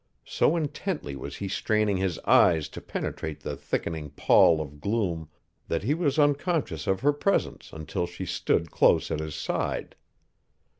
[0.25, 5.29] So intently was he straining his eyes to penetrate the thickening pall of gloom
[5.67, 9.95] that he was unconscious of her presence until she stood close at his side.